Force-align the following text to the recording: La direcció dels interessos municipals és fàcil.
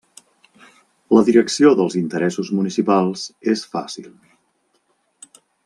La 1.17 1.21
direcció 1.27 1.73
dels 1.81 1.97
interessos 2.01 2.51
municipals 2.61 3.27
és 3.55 3.65
fàcil. 3.77 4.09